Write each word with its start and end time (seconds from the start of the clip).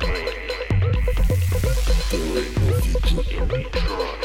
There 0.00 0.10
ain't 2.38 2.60
no 2.60 2.80
future 2.80 3.42
in 3.42 3.48
Detroit. 3.48 4.23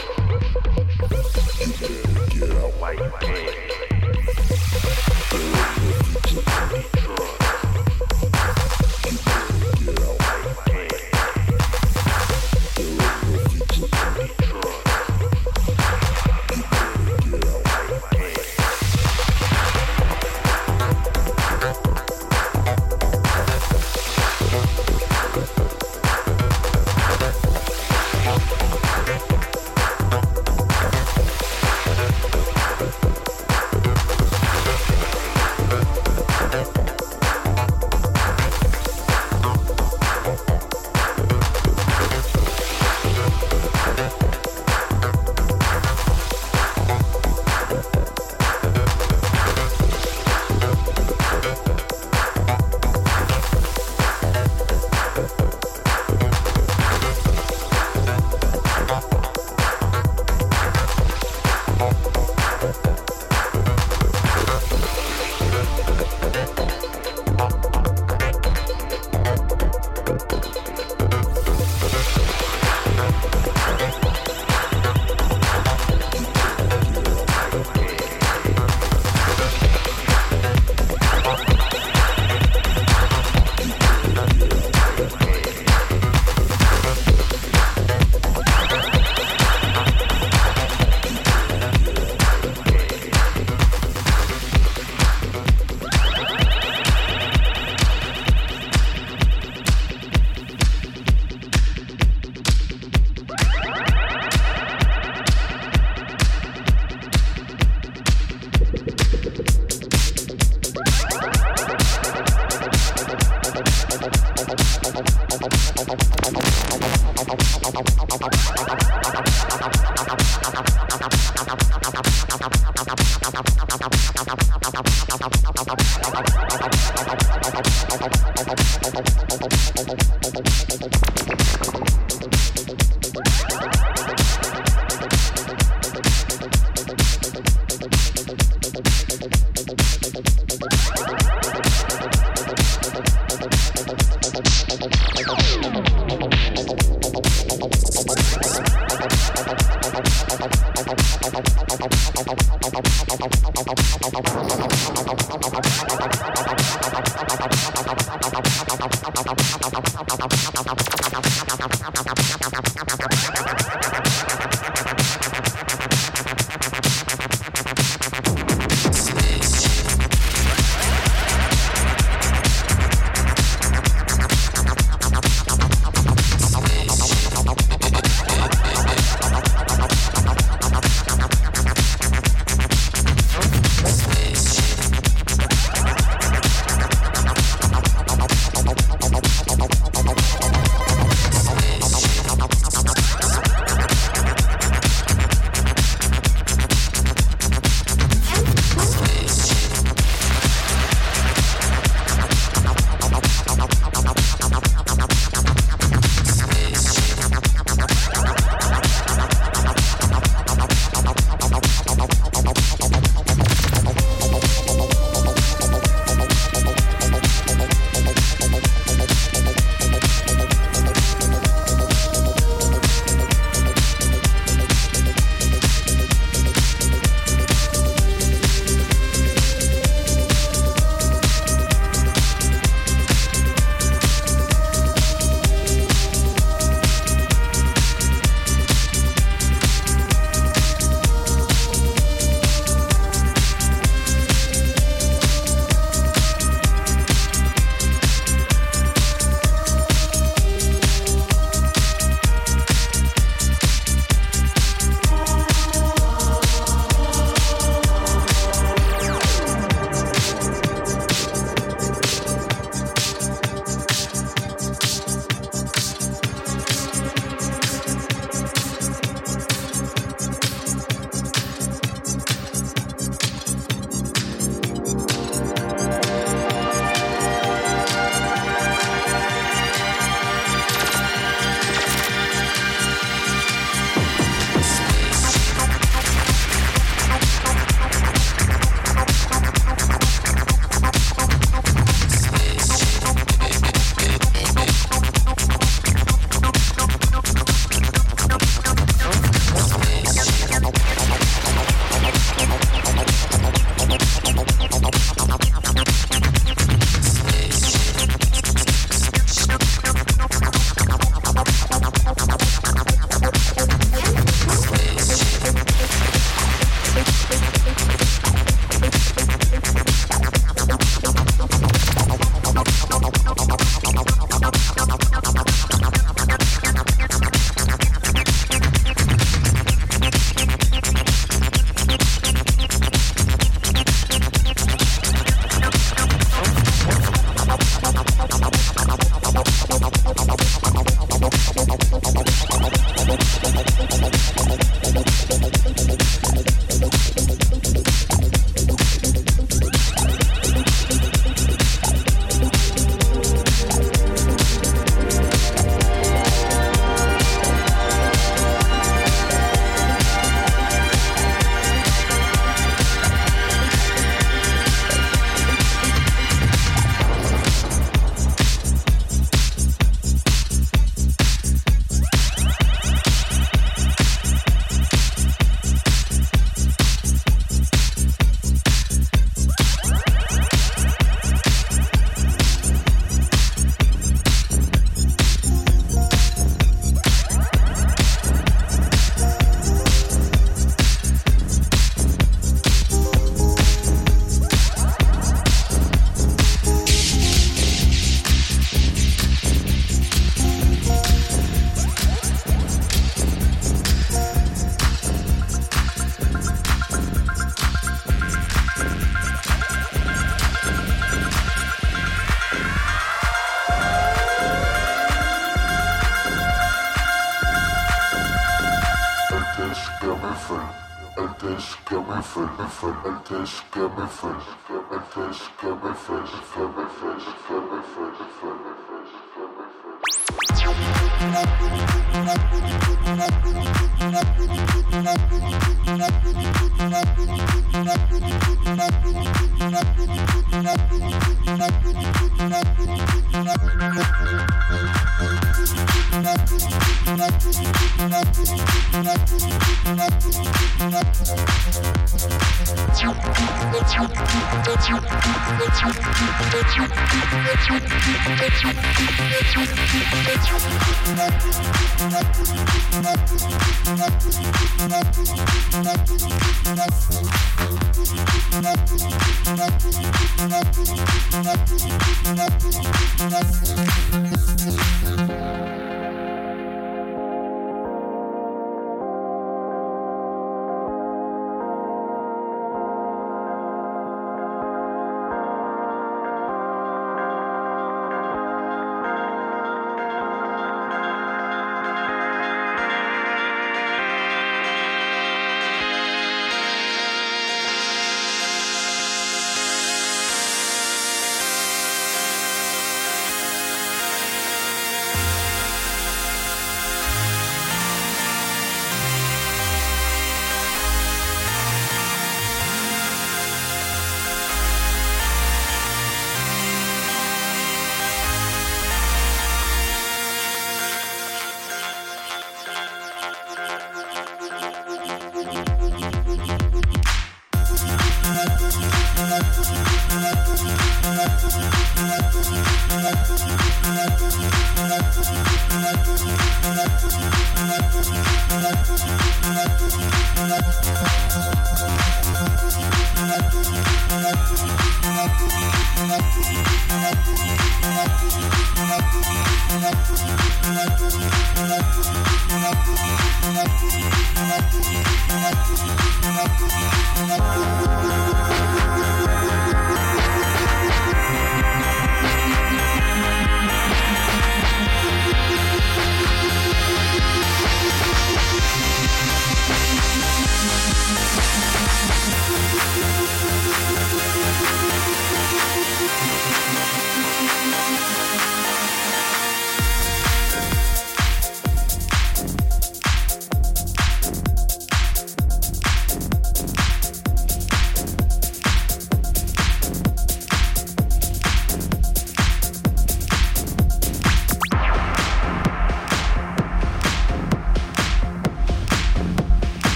Thank 134.10 134.49